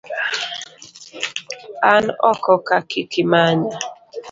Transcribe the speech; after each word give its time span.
An 1.93 2.05
oko 2.31 2.53
ka 2.67 2.77
kik 2.89 3.11
imanya. 3.23 3.75